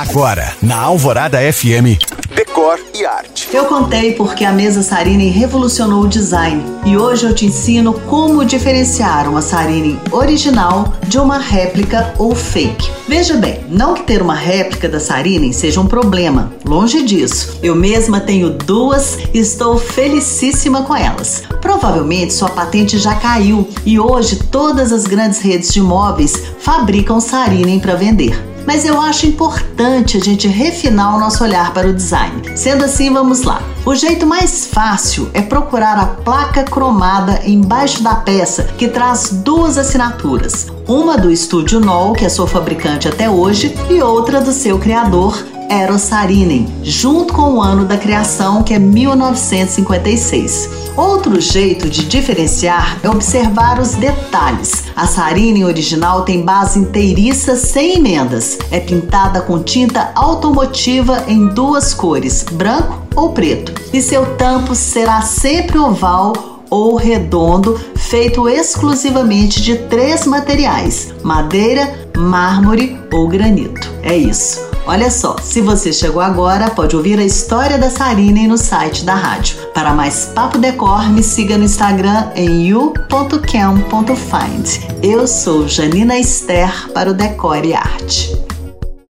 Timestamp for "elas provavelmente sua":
20.96-22.48